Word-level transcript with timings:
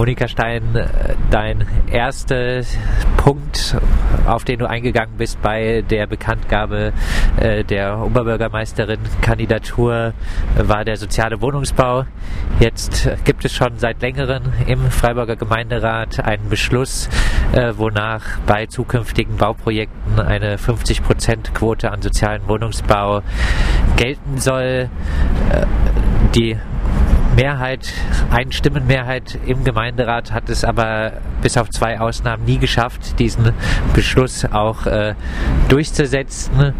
Monika 0.00 0.26
Stein, 0.28 0.62
dein 1.30 1.66
erster 1.92 2.62
Punkt, 3.18 3.76
auf 4.26 4.44
den 4.44 4.60
du 4.60 4.66
eingegangen 4.66 5.18
bist 5.18 5.42
bei 5.42 5.82
der 5.82 6.06
Bekanntgabe 6.06 6.94
äh, 7.36 7.64
der 7.64 7.98
Oberbürgermeisterin-Kandidatur, 7.98 10.14
war 10.56 10.84
der 10.86 10.96
soziale 10.96 11.42
Wohnungsbau. 11.42 12.06
Jetzt 12.60 13.10
gibt 13.26 13.44
es 13.44 13.52
schon 13.52 13.76
seit 13.76 14.00
längerem 14.00 14.44
im 14.66 14.90
Freiburger 14.90 15.36
Gemeinderat 15.36 16.24
einen 16.24 16.48
Beschluss, 16.48 17.10
äh, 17.52 17.74
wonach 17.76 18.38
bei 18.46 18.64
zukünftigen 18.64 19.36
Bauprojekten 19.36 20.18
eine 20.18 20.56
50%-Quote 20.56 21.92
an 21.92 22.00
sozialen 22.00 22.48
Wohnungsbau 22.48 23.20
gelten 23.98 24.38
soll. 24.38 24.88
Äh, 25.52 25.66
die 26.34 26.56
Mehrheit, 27.36 27.92
eine 28.30 28.52
Stimmenmehrheit 28.52 29.38
im 29.46 29.64
Gemeinderat 29.64 30.32
hat 30.32 30.48
es 30.48 30.64
aber 30.64 31.12
bis 31.42 31.56
auf 31.56 31.70
zwei 31.70 32.00
Ausnahmen 32.00 32.44
nie 32.44 32.58
geschafft, 32.58 33.18
diesen 33.18 33.52
Beschluss 33.94 34.44
auch 34.44 34.86
äh, 34.86 35.14
durchzusetzen. 35.68 36.74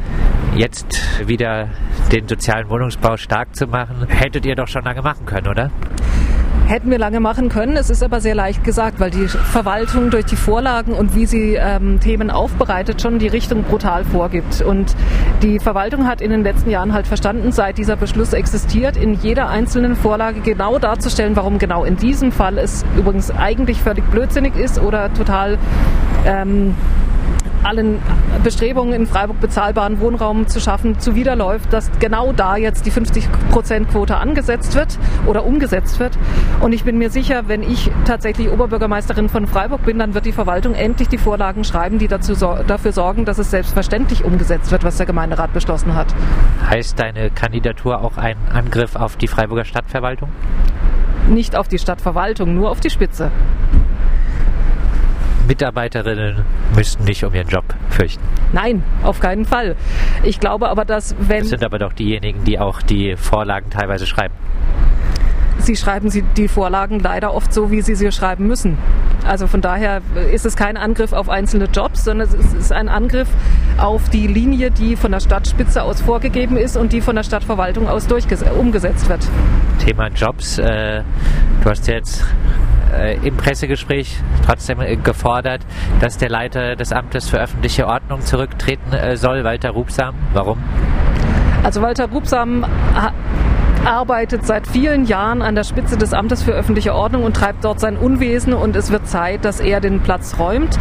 Jetzt 0.55 1.29
wieder 1.29 1.69
den 2.13 2.27
sozialen 2.27 2.69
Wohnungsbau 2.69 3.17
stark 3.17 3.55
zu 3.55 3.67
machen, 3.67 4.07
hättet 4.09 4.45
ihr 4.45 4.57
doch 4.57 4.69
schon 4.69 4.85
lange 4.85 5.03
machen 5.03 5.27
können, 5.27 5.49
oder? 5.49 5.71
Hätten 6.71 6.89
wir 6.89 6.99
lange 6.99 7.19
machen 7.19 7.49
können. 7.49 7.77
Es 7.77 7.91
ist 7.91 8.01
aber 8.01 8.21
sehr 8.21 8.37
leicht 8.37 8.63
gesagt, 8.63 9.01
weil 9.01 9.11
die 9.11 9.27
Verwaltung 9.27 10.11
durch 10.11 10.27
die 10.27 10.37
Vorlagen 10.37 10.93
und 10.93 11.17
wie 11.17 11.27
sie 11.27 11.57
ähm, 11.57 11.99
Themen 11.99 12.31
aufbereitet 12.31 13.03
schon 13.03 13.19
die 13.19 13.27
Richtung 13.27 13.65
brutal 13.65 14.05
vorgibt. 14.05 14.63
Und 14.63 14.95
die 15.43 15.59
Verwaltung 15.59 16.07
hat 16.07 16.21
in 16.21 16.31
den 16.31 16.45
letzten 16.45 16.71
Jahren 16.71 16.93
halt 16.93 17.09
verstanden, 17.09 17.51
seit 17.51 17.77
dieser 17.77 17.97
Beschluss 17.97 18.35
existiert, 18.35 18.97
in 18.97 19.15
jeder 19.15 19.49
einzelnen 19.49 19.97
Vorlage 19.97 20.43
genau 20.43 20.79
darzustellen, 20.79 21.35
warum 21.35 21.59
genau 21.59 21.83
in 21.83 21.97
diesem 21.97 22.31
Fall 22.31 22.57
es 22.57 22.85
übrigens 22.97 23.33
eigentlich 23.33 23.81
völlig 23.83 24.09
blödsinnig 24.09 24.55
ist 24.55 24.81
oder 24.81 25.13
total 25.13 25.59
ähm, 26.25 26.77
allen 27.63 28.01
Bestrebungen 28.43 28.93
in 28.95 29.07
Freiburg 29.07 29.41
bezahlbaren 29.41 30.01
Wohnraum 30.01 30.47
zu 30.47 30.61
schaffen 30.61 30.99
zuwiderläuft, 30.99 31.73
dass 31.73 31.91
genau 31.99 32.33
da 32.33 32.57
jetzt 32.57 32.87
die 32.87 32.93
50-Prozent-Quote 32.93 34.17
angesetzt 34.17 34.75
wird 34.75 34.99
oder 35.27 35.45
umgesetzt 35.45 36.01
wird. 36.01 36.19
Und 36.61 36.73
ich 36.73 36.85
bin 36.85 36.99
mir 36.99 37.11
sicher, 37.11 37.49
wenn 37.49 37.63
ich 37.63 37.91
tatsächlich 38.05 38.51
Oberbürgermeisterin 38.51 39.29
von 39.29 39.47
Freiburg 39.47 39.85
bin, 39.85 39.99
dann 39.99 40.15
wird 40.15 40.27
die 40.27 40.33
Verwaltung 40.33 40.75
endlich 40.75 41.09
die 41.09 41.19
Vorlagen 41.19 41.65
schreiben, 41.65 41.99
die 41.99 42.09
dazu, 42.09 42.35
dafür 42.67 42.93
sorgen, 42.93 43.25
dass 43.25 43.39
es 43.39 43.51
selbstverständlich 43.51 44.25
umgesetzt 44.25 44.73
wird, 44.73 44.85
was 44.85 44.97
der 44.97 45.07
Gemeinderat 45.07 45.53
beschlossen 45.53 45.95
hat. 45.95 46.15
Heißt 46.69 46.99
deine 46.99 47.31
Kandidatur 47.31 48.01
auch 48.03 48.17
ein 48.17 48.37
Angriff 48.53 48.97
auf 48.97 49.17
die 49.17 49.29
Freiburger 49.29 49.65
Stadtverwaltung? 49.65 50.31
Nicht 51.29 51.57
auf 51.57 51.69
die 51.69 51.79
Stadtverwaltung, 51.79 52.55
nur 52.55 52.71
auf 52.71 52.81
die 52.81 52.91
Spitze. 52.91 53.31
Mitarbeiterinnen 55.51 56.45
müssten 56.77 57.03
nicht 57.03 57.25
um 57.25 57.35
ihren 57.35 57.49
Job 57.49 57.65
fürchten. 57.89 58.23
Nein, 58.53 58.85
auf 59.03 59.19
keinen 59.19 59.45
Fall. 59.45 59.75
Ich 60.23 60.39
glaube 60.39 60.69
aber, 60.69 60.85
dass 60.85 61.17
wenn. 61.19 61.41
Das 61.41 61.49
sind 61.49 61.65
aber 61.65 61.81
doch 61.81 61.93
diejenigen, 61.93 62.45
die 62.45 62.61
auch 62.61 62.83
die 62.83 63.17
Vorlagen 63.17 63.69
teilweise 63.69 64.07
schreiben. 64.07 64.33
Sie 65.59 65.75
schreiben 65.75 66.09
sie 66.09 66.23
die 66.23 66.47
Vorlagen 66.47 67.01
leider 67.01 67.35
oft 67.35 67.53
so, 67.53 67.73
wie 67.73 67.83
sie 67.83 67.97
sie 67.97 68.13
schreiben 68.13 68.47
müssen. 68.47 68.79
Also 69.27 69.49
von 69.49 69.61
daher 69.61 70.03
ist 70.33 70.47
es 70.47 70.55
kein 70.55 70.77
Angriff 70.77 71.13
auf 71.13 71.29
einzelne 71.29 71.65
Jobs, 71.65 72.05
sondern 72.05 72.29
es 72.29 72.55
ist 72.55 72.73
ein 72.73 72.89
Angriff 72.89 73.29
auf 73.77 74.09
die 74.09 74.29
Linie, 74.29 74.71
die 74.71 74.95
von 74.95 75.11
der 75.11 75.21
Stadtspitze 75.21 75.83
aus 75.83 76.01
vorgegeben 76.01 76.57
ist 76.57 76.77
und 76.77 76.93
die 76.93 77.01
von 77.01 77.17
der 77.17 77.25
Stadtverwaltung 77.25 77.89
aus 77.89 78.07
umgesetzt 78.57 79.09
wird. 79.09 79.27
Thema 79.85 80.09
Jobs. 80.09 80.59
Äh, 80.59 81.03
du 81.63 81.71
hast 81.71 81.89
jetzt 81.89 82.25
im 83.23 83.37
Pressegespräch 83.37 84.19
trotzdem 84.47 84.81
äh, 84.81 84.97
gefordert, 84.97 85.63
dass 86.01 86.19
der 86.19 86.29
Leiter 86.29 86.77
des 86.77 86.93
Amtes 86.93 87.29
für 87.29 87.39
öffentliche 87.39 87.87
Ordnung 87.87 88.21
zurücktreten 88.21 88.93
äh, 88.93 89.17
soll, 89.17 89.45
Walter 89.45 89.71
Rubsam. 89.71 90.15
Warum? 90.33 90.59
Also 91.63 91.83
Walter 91.83 92.09
Rubsam 92.09 92.65
arbeitet 93.85 94.47
seit 94.47 94.67
vielen 94.67 95.05
Jahren 95.05 95.43
an 95.43 95.55
der 95.55 95.65
Spitze 95.65 95.97
des 95.97 96.13
Amtes 96.13 96.43
für 96.43 96.53
öffentliche 96.53 96.95
Ordnung 96.95 97.25
und 97.25 97.35
treibt 97.35 97.65
dort 97.65 97.81
sein 97.81 97.97
Unwesen 97.97 98.53
und 98.53 98.77
es 98.77 98.91
wird 98.91 99.07
Zeit, 99.09 99.45
dass 99.45 99.61
er 99.61 99.81
den 99.81 100.01
Platz 100.01 100.37
räumt 100.39 100.79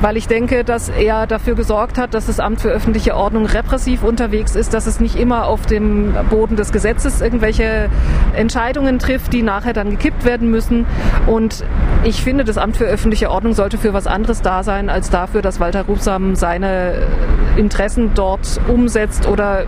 weil 0.00 0.16
ich 0.16 0.28
denke, 0.28 0.64
dass 0.64 0.88
er 0.88 1.26
dafür 1.26 1.54
gesorgt 1.54 1.98
hat, 1.98 2.14
dass 2.14 2.26
das 2.26 2.40
Amt 2.40 2.60
für 2.60 2.68
öffentliche 2.68 3.16
Ordnung 3.16 3.46
repressiv 3.46 4.02
unterwegs 4.02 4.54
ist, 4.54 4.72
dass 4.74 4.86
es 4.86 5.00
nicht 5.00 5.16
immer 5.16 5.46
auf 5.46 5.66
dem 5.66 6.14
Boden 6.30 6.56
des 6.56 6.72
Gesetzes 6.72 7.20
irgendwelche 7.20 7.90
Entscheidungen 8.34 8.98
trifft, 8.98 9.32
die 9.32 9.42
nachher 9.42 9.72
dann 9.72 9.90
gekippt 9.90 10.24
werden 10.24 10.50
müssen. 10.50 10.86
Und 11.26 11.64
ich 12.04 12.22
finde, 12.22 12.44
das 12.44 12.58
Amt 12.58 12.76
für 12.76 12.84
öffentliche 12.84 13.30
Ordnung 13.30 13.54
sollte 13.54 13.78
für 13.78 13.92
was 13.92 14.06
anderes 14.06 14.40
da 14.40 14.62
sein, 14.62 14.88
als 14.88 15.10
dafür, 15.10 15.42
dass 15.42 15.58
Walter 15.58 15.82
Rufsam 15.86 16.36
seine 16.36 17.08
Interessen 17.56 18.12
dort 18.14 18.60
umsetzt 18.68 19.26
oder 19.26 19.64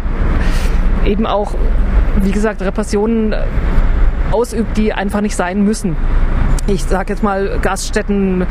eben 1.04 1.26
auch, 1.26 1.54
wie 2.22 2.32
gesagt, 2.32 2.62
Repressionen 2.62 3.34
ausübt, 4.32 4.76
die 4.76 4.92
einfach 4.92 5.20
nicht 5.20 5.36
sein 5.36 5.64
müssen. 5.64 5.96
Ich 6.66 6.84
sage 6.84 7.12
jetzt 7.12 7.22
mal 7.22 7.58
Gaststätten 7.60 8.46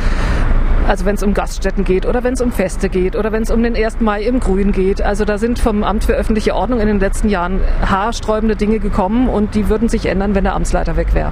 also 0.89 1.05
wenn 1.05 1.13
es 1.13 1.21
um 1.21 1.35
Gaststätten 1.35 1.83
geht 1.83 2.07
oder 2.07 2.23
wenn 2.23 2.33
es 2.33 2.41
um 2.41 2.51
Feste 2.51 2.89
geht 2.89 3.15
oder 3.15 3.31
wenn 3.31 3.43
es 3.43 3.51
um 3.51 3.61
den 3.61 3.75
1. 3.75 3.99
Mai 3.99 4.23
im 4.23 4.39
Grün 4.39 4.71
geht. 4.71 5.03
Also 5.03 5.23
da 5.23 5.37
sind 5.37 5.59
vom 5.59 5.83
Amt 5.83 6.05
für 6.05 6.13
öffentliche 6.13 6.55
Ordnung 6.55 6.79
in 6.79 6.87
den 6.87 6.99
letzten 6.99 7.29
Jahren 7.29 7.61
haarsträubende 7.85 8.55
Dinge 8.55 8.79
gekommen 8.79 9.29
und 9.29 9.53
die 9.53 9.69
würden 9.69 9.87
sich 9.87 10.07
ändern, 10.07 10.33
wenn 10.33 10.45
der 10.45 10.55
Amtsleiter 10.55 10.97
weg 10.97 11.13
wäre. 11.13 11.31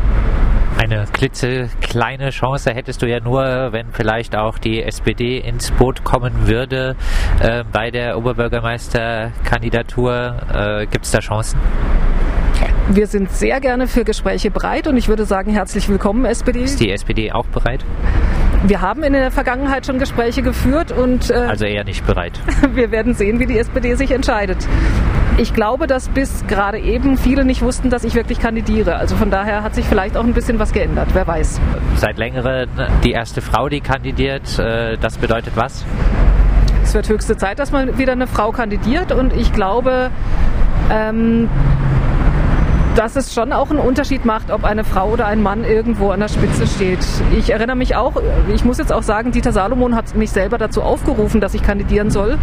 Eine 0.90 1.04
klitzekleine 1.12 2.30
Chance 2.30 2.74
hättest 2.74 3.02
du 3.02 3.08
ja 3.08 3.20
nur, 3.20 3.74
wenn 3.74 3.92
vielleicht 3.92 4.38
auch 4.38 4.58
die 4.58 4.82
SPD 4.82 5.38
ins 5.38 5.72
Boot 5.72 6.06
kommen 6.06 6.48
würde 6.48 6.96
äh, 7.42 7.66
bei 7.70 7.92
der 7.92 8.18
Oberbürgermeisterkandidatur. 8.18 10.38
Äh, 10.54 10.86
Gibt 10.86 11.04
es 11.04 11.12
da 11.12 11.20
Chancen? 11.20 11.60
Wir 12.90 13.08
sind 13.08 13.30
sehr 13.32 13.60
gerne 13.60 13.88
für 13.88 14.06
Gespräche 14.06 14.50
bereit 14.50 14.88
und 14.88 14.96
ich 14.96 15.10
würde 15.10 15.26
sagen, 15.26 15.52
herzlich 15.52 15.90
willkommen, 15.90 16.24
SPD. 16.24 16.62
Ist 16.62 16.80
die 16.80 16.90
SPD 16.90 17.34
auch 17.34 17.48
bereit? 17.48 17.84
Wir 18.64 18.80
haben 18.80 19.04
in 19.04 19.12
der 19.12 19.30
Vergangenheit 19.30 19.86
schon 19.86 20.00
Gespräche 20.00 20.42
geführt 20.42 20.94
und. 20.94 21.30
Äh, 21.30 21.34
also 21.34 21.66
eher 21.66 21.84
nicht 21.84 22.08
bereit. 22.08 22.40
wir 22.74 22.92
werden 22.92 23.14
sehen, 23.14 23.42
wie 23.42 23.46
die 23.46 23.60
SPD 23.60 23.96
sich 23.96 24.12
entscheidet. 24.12 24.66
Ich 25.40 25.54
glaube, 25.54 25.86
dass 25.86 26.10
bis 26.10 26.48
gerade 26.48 26.80
eben 26.80 27.16
viele 27.16 27.46
nicht 27.46 27.62
wussten, 27.62 27.92
dass 27.92 28.04
ich 28.04 28.16
wirklich 28.16 28.40
kandidiere. 28.40 28.96
Also 28.96 29.16
von 29.16 29.30
daher 29.30 29.62
hat 29.62 29.76
sich 29.76 29.86
vielleicht 29.86 30.18
auch 30.18 30.24
ein 30.24 30.34
bisschen 30.34 30.58
was 30.58 30.74
geändert. 30.74 31.10
Wer 31.14 31.28
weiß. 31.28 31.62
Seit 31.96 32.18
längerem 32.18 32.68
die 33.04 33.12
erste 33.12 33.42
Frau, 33.42 33.70
die 33.70 33.80
kandidiert. 33.80 34.58
Äh, 34.58 34.98
das 34.98 35.20
bedeutet 35.20 35.54
was? 35.56 35.86
Es 36.82 36.96
wird 36.96 37.08
höchste 37.08 37.38
Zeit, 37.38 37.60
dass 37.60 37.72
mal 37.72 38.00
wieder 38.00 38.14
eine 38.14 38.26
Frau 38.26 38.52
kandidiert 38.52 39.12
und 39.12 39.32
ich 39.32 39.54
glaube, 39.54 40.10
ähm, 40.90 41.50
dass 42.98 43.16
es 43.16 43.34
schon 43.34 43.54
auch 43.54 43.70
einen 43.70 43.80
Unterschied 43.80 44.26
macht, 44.26 44.50
ob 44.50 44.64
eine 44.64 44.84
Frau 44.84 45.12
oder 45.12 45.28
ein 45.28 45.44
Mann 45.44 45.64
irgendwo 45.64 46.10
an 46.10 46.20
der 46.20 46.30
Spitze 46.30 46.66
steht. 46.66 47.00
Ich 47.38 47.52
erinnere 47.52 47.76
mich 47.76 47.96
auch, 47.96 48.20
ich 48.54 48.66
muss 48.66 48.80
jetzt 48.80 48.92
auch 48.92 49.04
sagen, 49.04 49.32
Dieter 49.32 49.52
Salomon 49.52 49.96
hat 49.96 50.16
mich 50.16 50.32
selber 50.32 50.58
dazu 50.58 50.82
aufgerufen, 50.82 51.40
dass 51.40 51.54
ich 51.54 51.62
kandidieren 51.62 52.10
soll, 52.10 52.40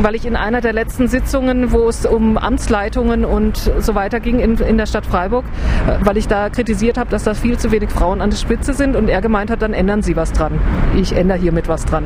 weil 0.00 0.14
ich 0.14 0.24
in 0.24 0.36
einer 0.36 0.60
der 0.60 0.72
letzten 0.72 1.08
Sitzungen, 1.08 1.72
wo 1.72 1.88
es 1.88 2.06
um 2.06 2.38
Amtsleitungen 2.38 3.24
und 3.24 3.56
so 3.56 3.96
weiter 3.96 4.20
ging 4.20 4.38
in, 4.38 4.56
in 4.58 4.78
der 4.78 4.86
Stadt 4.86 5.06
Freiburg, 5.06 5.44
äh, 5.88 5.98
weil 6.04 6.16
ich 6.16 6.28
da 6.28 6.50
kritisiert 6.50 6.98
habe, 6.98 7.10
dass 7.10 7.24
da 7.24 7.34
viel 7.34 7.58
zu 7.58 7.72
wenig 7.72 7.90
Frauen 7.90 8.20
an 8.20 8.30
der 8.30 8.36
Spitze 8.36 8.74
sind 8.74 8.94
und 8.94 9.08
er 9.08 9.20
gemeint 9.20 9.50
hat, 9.50 9.62
dann 9.62 9.72
ändern 9.72 10.02
Sie 10.02 10.14
was 10.14 10.32
dran. 10.32 10.60
Ich 10.94 11.16
ändere 11.16 11.38
hiermit 11.38 11.66
was 11.66 11.84
dran. 11.84 12.04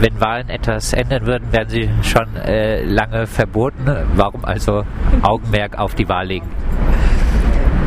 Wenn 0.00 0.20
Wahlen 0.20 0.48
etwas 0.48 0.92
ändern 0.94 1.26
würden, 1.26 1.52
wären 1.52 1.68
sie 1.68 1.90
schon 2.02 2.36
äh, 2.36 2.82
lange 2.84 3.26
verboten. 3.26 3.90
Warum 4.14 4.44
also 4.44 4.84
Augenmerk 5.22 5.78
auf 5.78 5.94
die 5.94 6.08
Wahl 6.08 6.26
legen? 6.26 6.46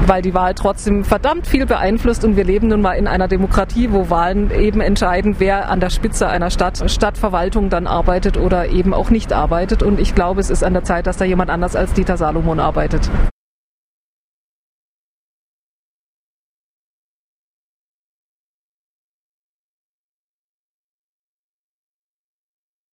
Weil 0.09 0.23
die 0.23 0.33
Wahl 0.33 0.55
trotzdem 0.55 1.03
verdammt 1.03 1.45
viel 1.45 1.67
beeinflusst 1.67 2.25
und 2.25 2.35
wir 2.35 2.43
leben 2.43 2.67
nun 2.67 2.81
mal 2.81 2.93
in 2.93 3.07
einer 3.07 3.27
Demokratie, 3.27 3.91
wo 3.91 4.09
Wahlen 4.09 4.49
eben 4.49 4.81
entscheiden, 4.81 5.35
wer 5.37 5.69
an 5.69 5.79
der 5.79 5.91
Spitze 5.91 6.27
einer 6.27 6.49
Stadt, 6.49 6.89
Stadtverwaltung 6.89 7.69
dann 7.69 7.85
arbeitet 7.85 8.35
oder 8.35 8.69
eben 8.69 8.95
auch 8.95 9.11
nicht 9.11 9.31
arbeitet. 9.31 9.83
Und 9.83 9.99
ich 9.99 10.15
glaube, 10.15 10.41
es 10.41 10.49
ist 10.49 10.63
an 10.63 10.73
der 10.73 10.83
Zeit, 10.83 11.05
dass 11.05 11.17
da 11.17 11.25
jemand 11.25 11.51
anders 11.51 11.75
als 11.75 11.93
Dieter 11.93 12.17
Salomon 12.17 12.59
arbeitet. 12.59 13.07